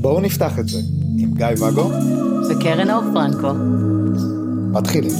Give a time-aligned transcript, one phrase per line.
[0.00, 0.78] בואו נפתח את זה
[1.18, 1.90] עם גיא ואגו
[2.50, 3.52] וקרן אור פרנקו.
[4.72, 5.12] מתחילים.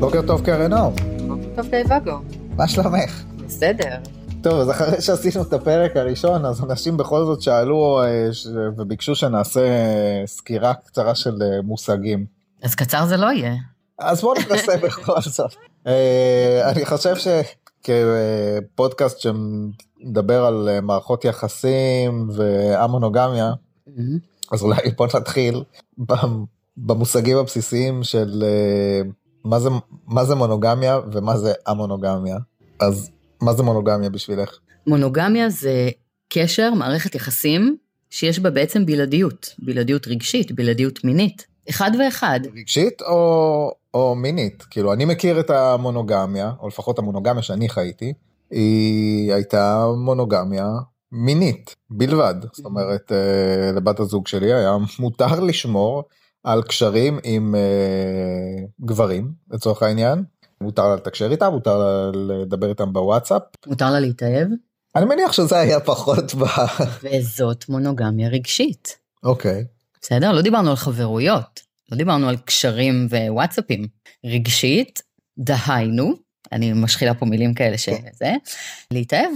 [0.00, 0.94] בוקר טוב קרן אור,
[1.56, 2.18] טוב גיא ואגו.
[2.56, 3.24] מה שלומך?
[3.46, 3.96] בסדר.
[4.42, 8.28] טוב, אז אחרי שעשינו את הפרק הראשון, אז אנשים בכל זאת שאלו אה,
[8.76, 12.26] וביקשו שנעשה אה, סקירה קצרה של אה, מושגים.
[12.62, 13.54] אז קצר זה לא יהיה.
[14.00, 15.54] אז בואו ננסה בכל זאת.
[15.86, 17.14] אה, אני חושב
[17.84, 23.52] שכפודקאסט שמדבר על אה, מערכות יחסים והמונוגמיה,
[24.52, 25.62] אז אולי בוא נתחיל
[25.98, 26.44] במ-
[26.76, 29.00] במושגים הבסיסיים של אה,
[29.44, 29.68] מה זה,
[30.06, 32.36] מה זה מונוגמיה ומה זה המונוגמיה.
[32.80, 33.10] אז
[33.42, 34.58] מה זה מונוגמיה בשבילך?
[34.86, 35.88] מונוגמיה זה
[36.28, 37.76] קשר, מערכת יחסים,
[38.10, 39.54] שיש בה בעצם בלעדיות.
[39.58, 41.46] בלעדיות רגשית, בלעדיות מינית.
[41.68, 42.40] אחד ואחד.
[42.56, 44.62] רגשית או, או מינית?
[44.62, 48.12] כאילו אני מכיר את המונוגמיה, או לפחות המונוגמיה שאני חייתי,
[48.50, 50.68] היא הייתה מונוגמיה
[51.12, 52.34] מינית בלבד.
[52.52, 56.04] זאת אומרת אה, לבת הזוג שלי היה מותר לשמור
[56.44, 60.24] על קשרים עם אה, גברים לצורך העניין.
[60.60, 63.42] מותר לה לתקשר איתם, מותר לה לדבר איתם בוואטסאפ.
[63.66, 64.48] מותר לה להתאהב,
[64.96, 66.44] אני מניח שזה היה פחות ב...
[67.02, 68.98] וזאת מונוגמיה רגשית.
[69.22, 69.64] אוקיי.
[70.02, 70.32] בסדר?
[70.32, 71.60] לא דיברנו על חברויות,
[71.92, 73.86] לא דיברנו על קשרים ווואטסאפים.
[74.26, 75.02] רגשית,
[75.38, 76.14] דהיינו,
[76.52, 78.32] אני משחילה פה מילים כאלה שזה,
[78.92, 79.30] להתאהב,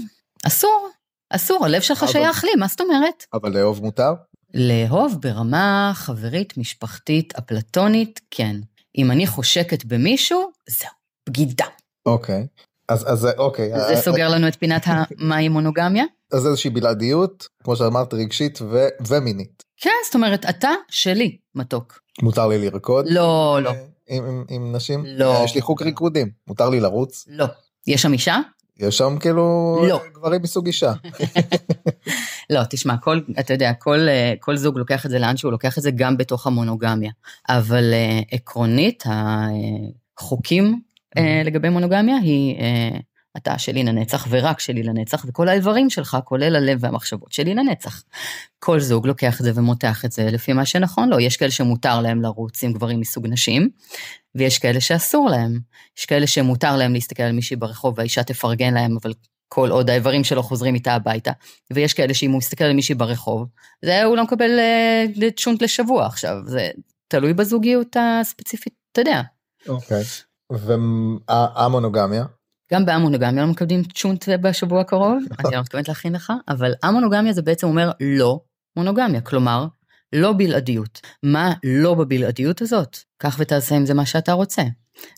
[0.47, 0.89] אסור,
[1.31, 3.25] אסור, הלב שלך אבל- שייך לי, מה זאת אומרת?
[3.33, 4.13] אבל לאהוב מותר?
[4.55, 8.57] לאהוב ברמה חברית, משפחתית, אפלטונית, כן.
[8.99, 10.91] אם אני חושקת במישהו, זהו,
[11.29, 11.67] בגידה.
[12.07, 12.47] אוקיי.
[12.89, 13.71] אז אז אוקיי.
[13.89, 16.05] זה סוגר לנו את פינת המהי מונוגמיה?
[16.35, 19.65] אז איזושהי בלעדיות, כמו שאמרת, רגשית ו- ומינית.
[19.81, 22.01] כן, זאת אומרת, אתה שלי, מתוק.
[22.23, 23.07] מותר לי לרקוד?
[23.09, 23.75] לא, לא, אה,
[24.09, 25.05] עם, עם, עם נשים?
[25.07, 25.41] לא.
[25.45, 26.31] יש לי חוק ריקודים.
[26.49, 27.25] מותר לי לרוץ?
[27.29, 27.47] לא.
[27.87, 28.39] יש שם אישה?
[28.79, 30.01] יש שם כאילו לא.
[30.15, 30.93] גברים מסוג אישה.
[32.51, 35.79] לא, תשמע, כל, אתה יודע, כל, אה, כל זוג לוקח את זה לאן שהוא לוקח
[35.79, 37.11] את זה גם בתוך המונוגמיה.
[37.49, 39.05] אבל אה, עקרונית,
[40.19, 40.81] החוקים
[41.17, 42.99] אה, לגבי מונוגמיה היא, אה,
[43.37, 48.03] אתה שלי לנצח ורק שלי לנצח, וכל האיברים שלך, כולל הלב והמחשבות שלי לנצח.
[48.59, 51.21] כל זוג לוקח את זה ומותח את זה לפי מה שנכון לו.
[51.21, 53.69] יש כאלה שמותר להם לרוץ עם גברים מסוג נשים,
[54.35, 55.59] ויש כאלה שאסור להם.
[55.99, 59.13] יש כאלה שמותר להם להסתכל על מישהי ברחוב והאישה תפרגן להם, אבל
[59.49, 61.33] כל עוד האיברים שלו חוזרים איתה הביתה.
[61.73, 63.49] ויש כאלה שאם הוא מסתכל על מישהי ברחוב,
[63.85, 66.71] זה הוא לא מקבל אה, צ'ונט לשבוע עכשיו, זה
[67.09, 69.23] תלוי בזוגיות הספציפית, אתה יודע.
[69.69, 70.03] אוקיי.
[70.51, 72.25] והמונוגמיה?
[72.73, 77.43] גם בהמונוגמיה לא מקבלים צ'ונט בשבוע הקרוב, אני לא מתכוונת להכין לך, אבל המונוגמיה זה
[77.43, 78.41] בעצם אומר לא
[78.77, 79.67] מונוגמיה, כלומר,
[80.13, 81.01] לא בלעדיות.
[81.23, 82.99] מה לא בבלעדיות הזאת?
[83.19, 84.63] קח ותעשה עם זה מה שאתה רוצה.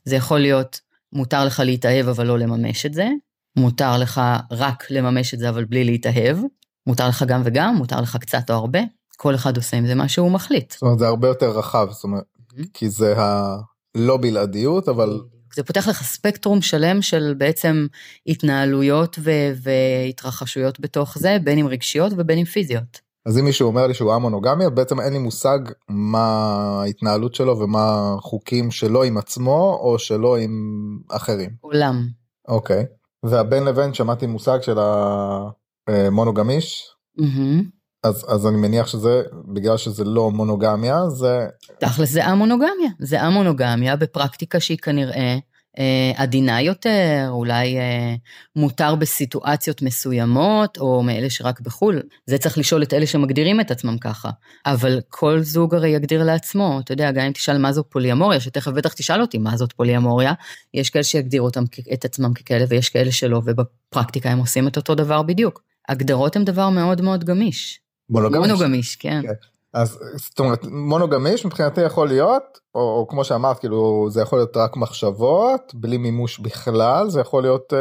[0.05, 0.81] זה יכול להיות,
[1.13, 3.09] מותר לך להתאהב אבל לא לממש את זה,
[3.57, 4.21] מותר לך
[4.51, 6.39] רק לממש את זה אבל בלי להתאהב,
[6.87, 8.79] מותר לך גם וגם, מותר לך קצת או הרבה,
[9.17, 10.73] כל אחד עושה עם זה מה שהוא מחליט.
[10.73, 12.25] זאת אומרת זה הרבה יותר רחב, זאת אומרת,
[12.73, 15.21] כי זה הלא בלעדיות, אבל
[15.57, 17.87] זה פותח לך ספקטרום שלם של בעצם
[18.27, 23.01] התנהלויות ו- והתרחשויות בתוך זה, בין אם רגשיות ובין אם פיזיות.
[23.27, 25.59] אז אם מישהו אומר לי שהוא א-מונוגמיה, בעצם אין לי מושג
[25.89, 26.27] מה
[26.83, 30.53] ההתנהלות שלו ומה החוקים שלו עם עצמו או שלו עם
[31.11, 31.51] אחרים.
[31.61, 32.07] עולם.
[32.49, 32.85] אוקיי.
[33.23, 34.79] והבין לבין שמעתי מושג של
[35.89, 37.76] המונוגמיש, מהמם.
[38.07, 41.47] אז, אז אני מניח שזה, בגלל שזה לא מונוגמיה, זה...
[41.81, 42.91] תכל'ס זה א-מונוגמיה.
[42.99, 45.39] זה א-מונוגמיה בפרקטיקה שהיא כנראה
[45.79, 48.15] אה, עדינה יותר, אולי אה,
[48.57, 52.03] מותר בסיטואציות מסוימות, או מאלה שרק בחו"ל.
[52.27, 54.31] זה צריך לשאול את אלה שמגדירים את עצמם ככה.
[54.67, 58.71] אבל כל זוג הרי יגדיר לעצמו, אתה יודע, גם אם תשאל מה זאת פוליאמוריה, שתכף
[58.71, 60.33] בטח תשאל אותי מה זאת פוליאמוריה,
[60.75, 64.95] יש כאלה שיגדירו אותם, את עצמם ככאלה ויש כאלה שלא, ובפרקטיקה הם עושים את אותו
[64.95, 65.63] דבר בדיוק.
[65.89, 67.81] הגדרות הם דבר מאוד מאוד גמיש.
[68.11, 68.41] מונוגמיש.
[68.51, 69.21] מונוגמיש, כן.
[69.23, 69.33] כן.
[69.75, 72.43] אז זאת אומרת מונוגמיש מבחינתי יכול להיות
[72.75, 77.43] או, או כמו שאמרת כאילו זה יכול להיות רק מחשבות בלי מימוש בכלל זה יכול
[77.43, 77.79] להיות אה,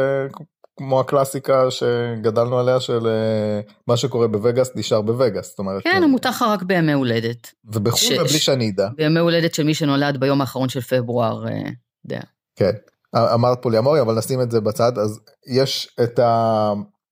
[0.78, 6.06] כמו הקלאסיקה שגדלנו עליה של אה, מה שקורה בווגאס נשאר בווגאס זאת אומרת כן, אה,
[6.08, 7.52] מותר לך רק בימי הולדת.
[7.64, 11.52] ובחו"ל ש- ובלי שאני אדע בימי הולדת של מי שנולד ביום האחרון של פברואר, אה,
[12.04, 12.20] יודע.
[12.56, 12.72] כן
[13.16, 16.20] אמרת פוליאמוריה אבל נשים את זה בצד אז יש את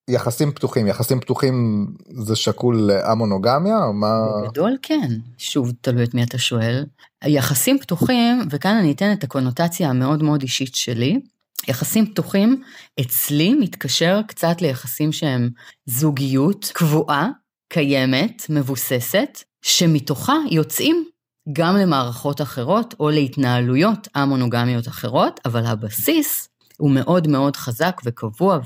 [0.08, 4.12] היחסים פתוחים יחסים פתוחים זה שקול לאמונוגמיה או מה?
[4.44, 6.84] בגדול כן, שוב, תלוי את מי אתה שואל.
[7.24, 11.20] יחסים פתוחים, וכאן אני אתן את הקונוטציה המאוד מאוד אישית שלי,
[11.68, 12.62] יחסים פתוחים
[13.00, 15.50] אצלי מתקשר קצת ליחסים שהם
[15.86, 17.28] זוגיות קבועה,
[17.68, 21.04] קיימת, מבוססת, שמתוכה יוצאים
[21.52, 26.48] גם למערכות אחרות או להתנהלויות המונוגמיות אחרות, אבל הבסיס
[26.84, 28.58] הוא מאוד מאוד חזק וקבוע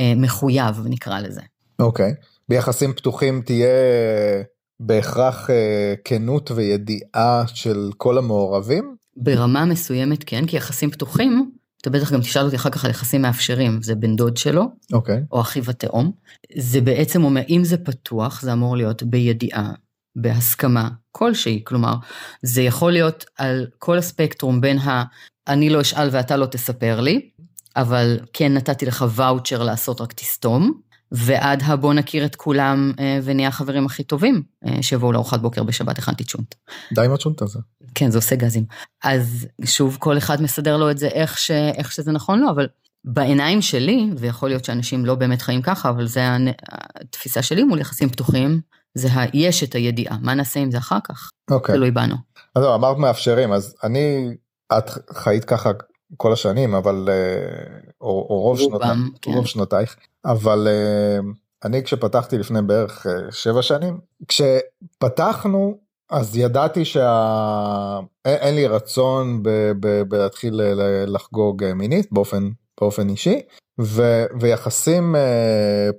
[0.00, 1.40] ומחויב, נקרא לזה.
[1.78, 2.10] אוקיי.
[2.10, 2.24] Okay.
[2.48, 3.68] ביחסים פתוחים תהיה
[4.80, 8.96] בהכרח אה, כנות וידיעה של כל המעורבים?
[9.16, 11.50] ברמה מסוימת כן, כי יחסים פתוחים,
[11.80, 14.94] אתה בטח גם תשאל אותי אחר כך על יחסים מאפשרים, זה בן דוד שלו, okay.
[14.94, 15.22] אוקיי.
[15.32, 16.12] או אחיו התאום.
[16.56, 19.72] זה בעצם אומר, אם זה פתוח, זה אמור להיות בידיעה,
[20.16, 21.94] בהסכמה כלשהי, כלומר,
[22.42, 24.78] זה יכול להיות על כל הספקטרום בין.
[25.50, 27.30] אני לא אשאל ואתה לא תספר לי,
[27.76, 30.80] אבל כן נתתי לך ואוצ'ר לעשות רק תסתום,
[31.12, 35.98] ועד הבוא נכיר את כולם אה, ונהיה החברים הכי טובים, אה, שיבואו לארוחת בוקר בשבת
[35.98, 36.54] הכנתי צ'ונט.
[36.94, 37.58] די עם הצ'ונט הזה.
[37.94, 38.64] כן, זה עושה גזים.
[39.04, 41.50] אז שוב, כל אחד מסדר לו את זה איך, ש...
[41.50, 42.68] איך שזה נכון לו, אבל
[43.04, 46.22] בעיניים שלי, ויכול להיות שאנשים לא באמת חיים ככה, אבל זה
[47.00, 48.60] התפיסה שלי מול יחסים פתוחים,
[48.94, 49.24] זה ה...
[49.34, 51.30] יש את הידיעה, מה נעשה עם זה אחר כך?
[51.50, 51.74] אוקיי.
[51.74, 52.14] תלוי בנו.
[52.54, 54.34] אז לא, אמרת מאפשרים, אז אני,
[54.78, 55.70] את חיית ככה
[56.16, 59.32] כל השנים, אבל, אה, או, או רוב, שנותייך, כן.
[59.32, 61.18] רוב שנותייך, אבל אה,
[61.64, 65.78] אני כשפתחתי לפני בערך אה, שבע שנים, כשפתחנו
[66.10, 69.42] אז ידעתי שאין לי רצון
[70.08, 70.60] בלהתחיל
[71.06, 72.50] לחגוג מינית באופן,
[72.80, 73.40] באופן אישי,
[73.80, 75.14] ו, ויחסים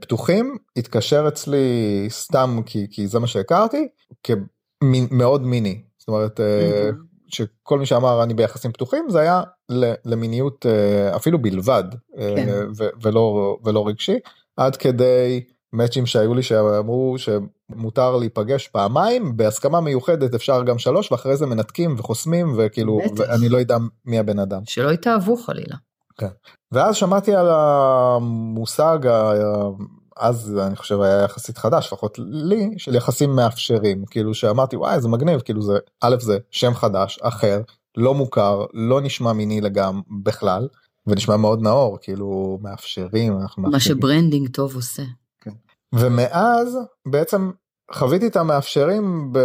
[0.01, 3.87] פתוחים התקשר אצלי סתם כי, כי זה מה שהכרתי,
[4.23, 5.81] כמאוד מיני.
[5.97, 7.10] זאת אומרת, mm-hmm.
[7.33, 9.43] שכל מי שאמר אני ביחסים פתוחים זה היה
[10.05, 11.83] למיניות אה, אפילו בלבד
[12.17, 12.49] אה, כן.
[13.01, 14.19] ולא ולא רגשי
[14.57, 15.43] עד כדי
[15.73, 21.95] מאצ'ים שהיו לי שאמרו שמותר להיפגש פעמיים בהסכמה מיוחדת אפשר גם שלוש ואחרי זה מנתקים
[21.97, 24.61] וחוסמים וכאילו ואני לא יודע מי הבן אדם.
[24.65, 25.75] שלא יתאהבו חלילה.
[26.17, 26.27] כן.
[26.71, 28.99] ואז שמעתי על המושג
[30.21, 35.09] אז אני חושב היה יחסית חדש לפחות לי של יחסים מאפשרים כאילו שאמרתי וואי זה
[35.09, 37.61] מגניב כאילו זה א' זה שם חדש אחר
[37.97, 40.67] לא מוכר לא נשמע מיני לגמרי בכלל
[41.07, 43.97] ונשמע מאוד נאור כאילו מאפשרים אנחנו מה מאפשרים.
[43.97, 45.03] ש branding טוב עושה.
[45.41, 45.51] כן.
[45.95, 47.51] ומאז בעצם
[47.93, 49.37] חוויתי את המאפשרים ב,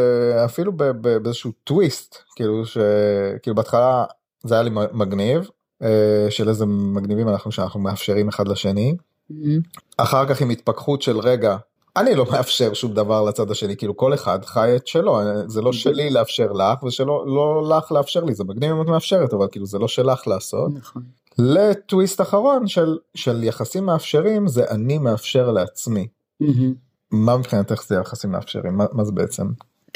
[0.44, 4.04] אפילו ב, ב, באיזשהו טוויסט כאילו שכאילו בהתחלה
[4.44, 5.48] זה היה לי מגניב
[5.82, 8.96] אה, של איזה מגניבים אנחנו שאנחנו מאפשרים אחד לשני.
[9.30, 9.80] Mm-hmm.
[9.96, 11.56] אחר כך עם התפכחות של רגע
[11.96, 15.72] אני לא מאפשר שום דבר לצד השני כאילו כל אחד חי את שלו זה לא
[15.72, 19.66] שלי לאפשר לך ושלא לא לך לאפשר לי זה מגניב אם את מאפשרת אבל כאילו
[19.66, 20.72] זה לא שלך לעשות.
[20.74, 21.02] נכון.
[21.38, 26.08] לטוויסט אחרון של של יחסים מאפשרים זה אני מאפשר לעצמי.
[26.42, 26.74] Mm-hmm.
[27.10, 29.46] מה מבחינתך זה יחסים מאפשרים מה, מה זה בעצם?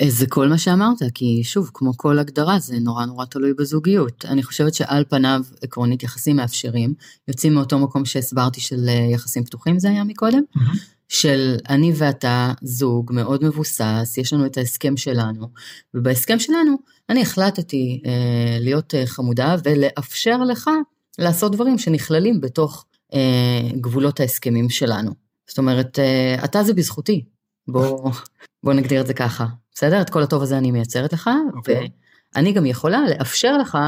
[0.08, 4.24] זה כל מה שאמרת, כי שוב, כמו כל הגדרה, זה נורא נורא תלוי בזוגיות.
[4.24, 6.94] אני חושבת שעל פניו, עקרונית, יחסים מאפשרים,
[7.28, 10.76] יוצאים מאותו מקום שהסברתי של אה, יחסים פתוחים, זה היה מקודם, mm-hmm.
[11.08, 15.48] של אני ואתה זוג מאוד מבוסס, יש לנו את ההסכם שלנו,
[15.94, 16.76] ובהסכם שלנו,
[17.08, 20.70] אני החלטתי אה, להיות אה, חמודה ולאפשר לך
[21.18, 25.10] לעשות דברים שנכללים בתוך אה, גבולות ההסכמים שלנו.
[25.48, 27.24] זאת אומרת, אה, אתה זה בזכותי,
[27.68, 28.12] בוא,
[28.62, 29.46] בוא נגדיר את זה ככה.
[29.80, 30.00] בסדר?
[30.00, 31.56] את כל הטוב הזה אני מייצרת לך, okay.
[31.56, 31.88] אוקיי.
[32.34, 33.78] ואני גם יכולה לאפשר לך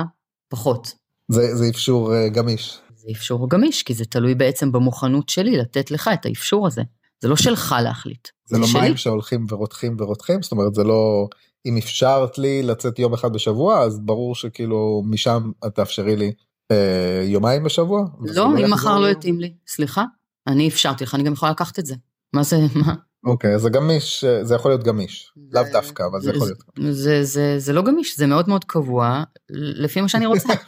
[0.49, 0.93] פחות.
[1.29, 2.79] זה, זה אפשור uh, גמיש.
[2.97, 6.83] זה אפשור גמיש, כי זה תלוי בעצם במוכנות שלי לתת לך את האפשור הזה.
[7.21, 8.29] זה לא שלך להחליט.
[8.45, 8.81] זה, זה לא שלי.
[8.81, 11.29] מים שהולכים ורותחים ורותחים, זאת אומרת זה לא
[11.67, 16.33] אם אפשרת לי לצאת יום אחד בשבוע אז ברור שכאילו משם את תאפשרי לי
[16.71, 18.05] אה, יומיים בשבוע.
[18.21, 20.05] לא, אם מחר לא יתאים לי, סליחה,
[20.47, 21.95] אני אפשרתי לך, אני גם יכולה לקחת את זה.
[22.33, 22.95] מה זה, מה?
[23.27, 26.95] אוקיי, זה גמיש, זה יכול להיות גמיש, לאו דווקא, אבל זה יכול להיות.
[26.95, 30.49] זה, זה, זה לא גמיש, זה מאוד מאוד קבוע, לפי מה שאני רוצה.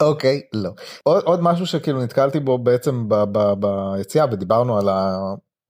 [0.00, 0.70] אוקיי, לא.
[1.02, 5.18] עוד, עוד משהו שכאילו נתקלתי בו בעצם ב, ב, ביציאה ודיברנו על, ה,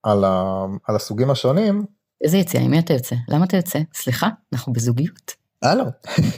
[0.03, 1.85] על, ה, על הסוגים השונים.
[2.25, 2.63] איזה יציאה?
[2.63, 3.17] עם מי אתה יוצא?
[3.29, 3.79] למה אתה יוצא?
[3.95, 5.35] סליחה, אנחנו בזוגיות.
[5.65, 5.85] אה לא.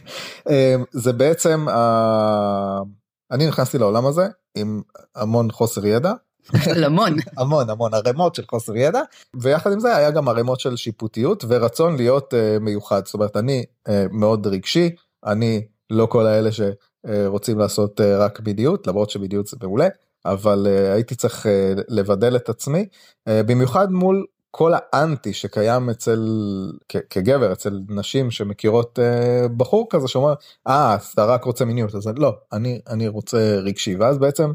[0.50, 1.66] אמ, זה בעצם,
[3.30, 4.82] אני נכנסתי לעולם הזה עם
[5.16, 6.12] המון חוסר ידע.
[6.86, 7.16] המון.
[7.36, 9.00] המון המון ערימות של חוסר ידע
[9.40, 13.64] ויחד עם זה היה גם ערימות של שיפוטיות ורצון להיות uh, מיוחד זאת אומרת אני
[13.88, 14.90] uh, מאוד רגשי
[15.26, 19.88] אני לא כל האלה שרוצים לעשות uh, רק בדיוק למרות שבדיוק זה מעולה
[20.24, 21.48] אבל uh, הייתי צריך uh,
[21.88, 22.86] לבדל את עצמי
[23.28, 26.20] uh, במיוחד מול כל האנטי שקיים אצל
[27.10, 30.34] כגבר אצל נשים שמכירות uh, בחור כזה שאומר
[30.66, 34.52] אה אתה רק רוצה מיניות אז לא אני אני רוצה רגשי ואז בעצם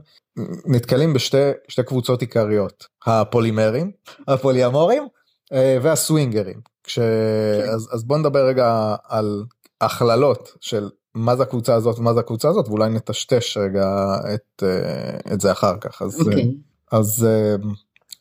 [0.65, 3.91] נתקלים בשתי קבוצות עיקריות הפולימרים
[4.27, 5.07] הפוליאמורים
[5.53, 6.99] אה, והסווינגרים כש...
[6.99, 7.69] כן.
[7.69, 9.43] אז, אז בוא נדבר רגע על
[9.81, 15.33] הכללות של מה זה הקבוצה הזאת ומה זה הקבוצה הזאת ואולי נטשטש רגע את, אה,
[15.33, 16.25] את זה אחר כך אז, okay.
[16.25, 16.51] אוקיי.
[16.91, 17.67] אז uh,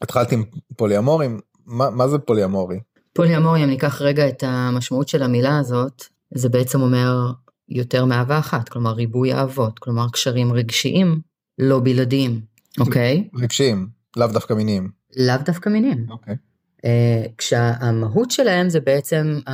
[0.03, 0.45] התחלתי עם
[0.77, 2.79] פוליאמורים מה, מה זה פוליאמורי?
[3.13, 6.05] פוליאמורי אם ניקח רגע את המשמעות של המילה הזאת
[6.35, 7.33] זה בעצם אומר
[7.69, 11.21] יותר מאהבה אחת, כלומר ריבוי אהבות, כלומר קשרים רגשיים
[11.59, 12.41] לא בלעדיים,
[12.81, 13.29] אוקיי?
[13.35, 14.91] רגשיים, לאו דווקא מיניים.
[15.17, 16.07] לאו דווקא מיניים.
[16.11, 16.37] אוקיי.
[16.77, 16.89] Uh,
[17.39, 19.51] כשהמהות שלהם זה בעצם uh,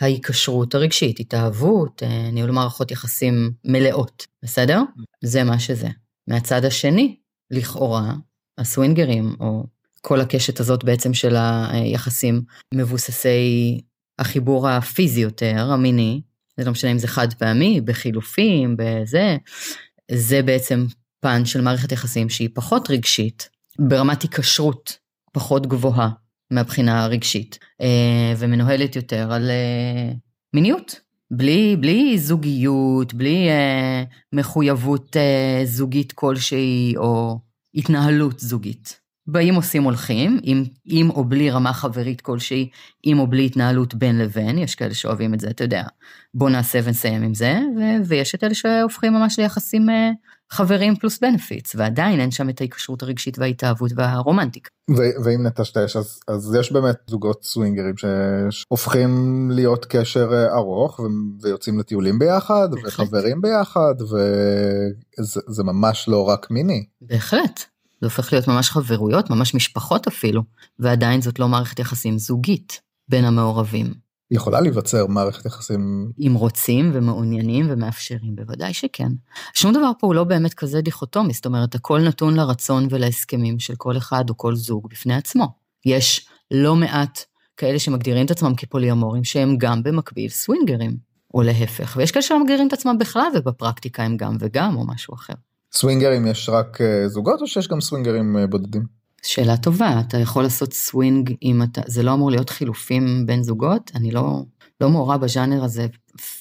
[0.00, 4.82] ההיקשרות הרגשית, התאהבות, uh, ניהול מערכות יחסים מלאות, בסדר?
[5.24, 5.88] זה מה שזה.
[6.28, 7.16] מהצד השני,
[7.50, 8.14] לכאורה,
[8.58, 9.64] הסווינגרים, או
[10.00, 11.36] כל הקשת הזאת בעצם של
[11.70, 12.42] היחסים
[12.74, 13.80] מבוססי
[14.18, 16.20] החיבור הפיזי יותר, המיני,
[16.56, 19.36] זה לא משנה אם זה חד פעמי, בחילופים, בזה,
[20.12, 20.86] זה בעצם
[21.20, 23.48] פן של מערכת יחסים שהיא פחות רגשית,
[23.78, 24.96] ברמת היקשרות
[25.32, 26.10] פחות גבוהה
[26.50, 30.12] מהבחינה הרגשית, אה, ומנוהלת יותר על אה,
[30.54, 31.00] מיניות.
[31.30, 35.16] בלי, בלי זוגיות, בלי אה, מחויבות
[35.64, 37.38] זוגית כלשהי או
[37.74, 39.00] התנהלות זוגית.
[39.26, 42.68] באים עושים הולכים, עם, עם או בלי רמה חברית כלשהי,
[43.02, 45.84] עם או בלי התנהלות בין לבין, יש כאלה שאוהבים את זה, אתה יודע,
[46.34, 49.92] בוא נעשה ונסיים עם זה, ו, ויש את אלה שהופכים ממש ליחסים uh,
[50.52, 54.70] חברים פלוס בנפיץ, ועדיין אין שם את ההיקשרות הרגשית וההתאהבות והרומנטיקה.
[55.24, 57.94] ואם נטשטש אז, אז יש באמת זוגות סווינגרים
[58.50, 59.10] שהופכים
[59.50, 61.04] להיות קשר אה, ארוך ו-
[61.42, 62.86] ויוצאים לטיולים ביחד בהחלט.
[62.86, 66.86] וחברים ביחד וזה ממש לא רק מיני.
[67.00, 67.64] בהחלט.
[68.00, 70.42] זה הופך להיות ממש חברויות, ממש משפחות אפילו,
[70.78, 74.09] ועדיין זאת לא מערכת יחסים זוגית בין המעורבים.
[74.30, 76.12] יכולה להיווצר מערכת יחסים...
[76.18, 79.08] אם רוצים ומעוניינים ומאפשרים, בוודאי שכן.
[79.54, 83.74] שום דבר פה הוא לא באמת כזה דיכוטומי, זאת אומרת, הכל נתון לרצון ולהסכמים של
[83.76, 85.46] כל אחד או כל זוג בפני עצמו.
[85.86, 87.24] יש לא מעט
[87.56, 90.96] כאלה שמגדירים את עצמם כפוליאמורים, שהם גם במקביל סווינגרים,
[91.34, 95.34] או להפך, ויש כאלה שמגדירים את עצמם בכלל ובפרקטיקה הם גם וגם או משהו אחר.
[95.72, 98.99] סווינגרים יש רק אה, זוגות או שיש גם סווינגרים אה, בודדים?
[99.22, 103.90] שאלה טובה, אתה יכול לעשות סווינג אם אתה, זה לא אמור להיות חילופים בין זוגות,
[103.94, 104.42] אני לא,
[104.80, 105.86] לא מעורה בז'אנר הזה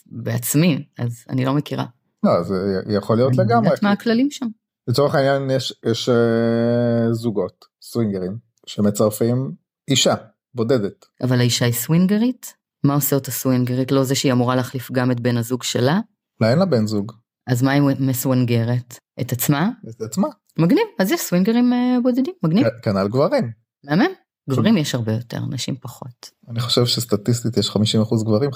[0.06, 1.86] בעצמי, אז אני לא מכירה.
[2.24, 2.56] לא, זה
[2.90, 3.58] יכול להיות אני לגמרי.
[3.58, 4.48] אני יודעת מה הכללים שם.
[4.88, 9.52] לצורך העניין יש, יש uh, זוגות, סווינגרים, שמצרפים
[9.88, 10.16] אישה
[10.56, 11.06] בודדת.
[11.24, 12.54] אבל האישה היא סווינגרית?
[12.84, 13.92] מה עושה אותה סווינגרית?
[13.92, 16.00] לא זה שהיא אמורה להחליף גם את בן הזוג שלה?
[16.42, 17.12] לא, אין לה בן זוג.
[17.48, 18.98] אז מה היא מסוונגרת?
[19.22, 19.70] את עצמה?
[19.90, 20.28] את עצמה.
[20.60, 22.68] מגניב, אז יש סווינגרים אה, בודדים, מגניב.
[22.82, 23.52] כנ"ל גברים.
[23.84, 24.12] מהמם.
[24.50, 26.30] גברים יש הרבה יותר, נשים פחות.
[26.50, 28.54] אני חושב שסטטיסטית יש 50% גברים, 50%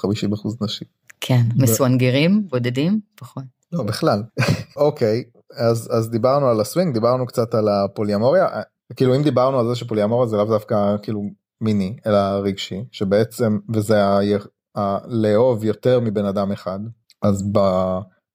[0.61, 0.87] נשים.
[1.21, 3.43] כן, מסוונגרים, בודדים, פחות.
[3.71, 4.23] לא, בכלל.
[4.75, 5.23] אוקיי,
[5.57, 8.47] אז, אז דיברנו על הסווינג, דיברנו קצת על הפוליאמוריה.
[8.95, 11.21] כאילו אם דיברנו על זה שפוליאמוריה זה לאו דווקא כאילו
[11.61, 14.19] מיני, אלא רגשי, שבעצם, וזה ה...
[14.77, 14.97] ה...
[15.07, 16.79] לאהוב יותר מבן אדם אחד,
[17.21, 17.43] אז.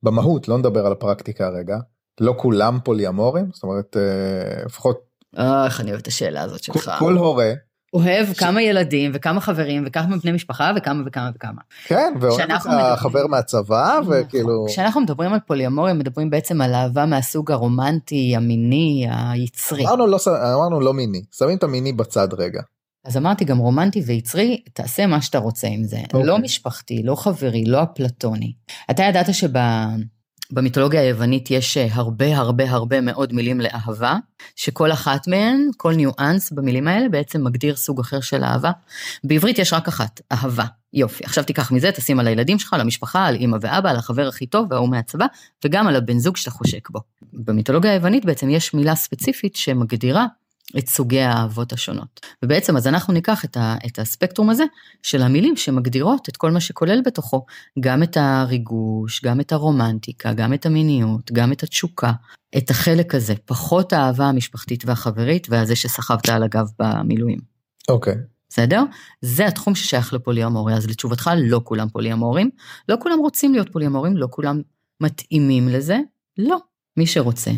[0.02, 1.78] במהות, לא נדבר על הפרקטיקה הרגע,
[2.20, 4.98] לא כולם פוליאמורים, זאת אומרת, אה, לפחות...
[5.38, 6.90] אה, איך אני אוהב את השאלה הזאת שלך.
[6.98, 7.52] כל הורה.
[7.94, 8.38] אוהב ש...
[8.38, 11.62] כמה ילדים וכמה חברים וכמה בני משפחה וכמה וכמה וכמה.
[11.86, 14.14] כן, ואוהב את החבר מהצבא נכון.
[14.20, 14.64] וכאילו...
[14.68, 19.86] כשאנחנו מדברים על פוליאמוריה מדברים בעצם על אהבה מהסוג הרומנטי, המיני, היצרי.
[19.86, 20.18] אמרנו לא,
[20.54, 22.60] אמרנו לא מיני, שמים את המיני בצד רגע.
[23.04, 25.96] אז אמרתי גם רומנטי ויצרי, תעשה מה שאתה רוצה עם זה.
[25.96, 26.04] Okay.
[26.04, 26.24] אוקיי.
[26.24, 28.52] לא משפחתי, לא חברי, לא אפלטוני.
[28.90, 29.28] אתה ידעת
[30.52, 34.16] שבמיתולוגיה היוונית יש אה, הרבה הרבה הרבה מאוד מילים לאהבה,
[34.56, 38.70] שכל אחת מהן, כל ניואנס במילים האלה בעצם מגדיר סוג אחר של אהבה.
[39.24, 40.64] בעברית יש רק אחת, אהבה.
[40.92, 44.28] יופי, עכשיו תיקח מזה, תשים על הילדים שלך, על המשפחה, על אמא ואבא, על החבר
[44.28, 45.26] הכי טוב וההוא מהצבא,
[45.64, 47.00] וגם על הבן זוג שאתה חושק בו.
[47.32, 50.26] במיתולוגיה היוונית בעצם יש מילה ספציפית שמגדירה
[50.78, 52.20] את סוגי האהבות השונות.
[52.44, 54.64] ובעצם אז אנחנו ניקח את, ה, את הספקטרום הזה
[55.02, 57.46] של המילים שמגדירות את כל מה שכולל בתוכו,
[57.80, 62.12] גם את הריגוש, גם את הרומנטיקה, גם את המיניות, גם את התשוקה,
[62.56, 67.38] את החלק הזה, פחות האהבה המשפחתית והחברית והזה שסחבת על הגב במילואים.
[67.88, 68.14] אוקיי.
[68.14, 68.38] Okay.
[68.50, 68.82] בסדר?
[69.22, 72.50] זה התחום ששייך לפוליאמוריה, אז לתשובתך לא כולם פוליאמורים,
[72.88, 74.60] לא כולם רוצים להיות פוליאמורים, לא כולם
[75.00, 75.98] מתאימים לזה,
[76.38, 76.58] לא,
[76.96, 77.50] מי שרוצה,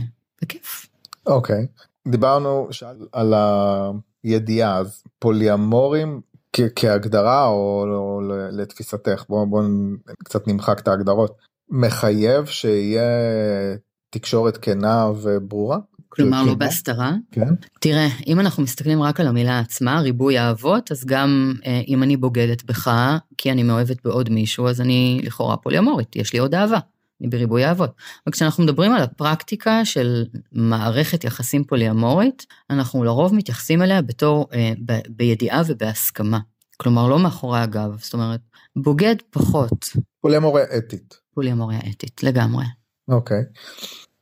[0.42, 0.86] בכיף.
[1.26, 1.89] אוקיי, okay.
[2.08, 2.68] דיברנו
[3.12, 3.34] על
[4.24, 6.20] הידיעה אז פוליאמורים
[6.76, 8.20] כהגדרה או, או
[8.52, 9.62] לתפיסתך בוא, בוא
[10.24, 11.36] קצת נמחק את ההגדרות
[11.70, 13.02] מחייב שיהיה
[14.10, 15.78] תקשורת כנה וברורה.
[16.08, 17.12] כלומר לא בהסתרה?
[17.32, 17.54] כן.
[17.80, 22.16] תראה, אם אנחנו מסתכלים רק על המילה עצמה, ריבוי אהבות, אז גם אה, אם אני
[22.16, 22.90] בוגדת בך,
[23.38, 26.78] כי אני מאוהבת בעוד מישהו, אז אני לכאורה פוליומורית, יש לי עוד אהבה.
[27.20, 27.90] בריבוי אהבות.
[28.28, 34.98] וכשאנחנו מדברים על הפרקטיקה של מערכת יחסים פוליאמורית, אנחנו לרוב מתייחסים אליה בתור, אה, ב,
[35.08, 36.38] בידיעה ובהסכמה.
[36.76, 38.40] כלומר, לא מאחורי הגב, זאת אומרת,
[38.76, 39.86] בוגד פחות.
[40.20, 41.14] פוליאמוריה אתית.
[41.34, 42.64] פוליאמוריה אתית, לגמרי.
[43.08, 43.42] אוקיי.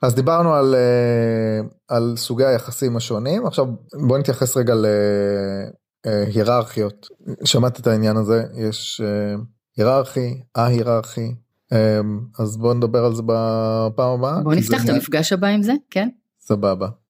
[0.02, 3.66] אז דיברנו על, אה, על סוגי היחסים השונים, עכשיו
[4.06, 4.74] בוא נתייחס רגע
[6.06, 7.06] להיררכיות.
[7.44, 9.00] שמעת את העניין הזה, יש...
[9.04, 9.34] אה,
[9.78, 11.34] היררכי, א-היררכי.
[12.38, 14.40] אז בוא נדבר על זה בפעם הבאה.
[14.42, 16.08] בוא נפתח את המפגש הבא עם זה, כן?
[16.40, 16.88] סבבה.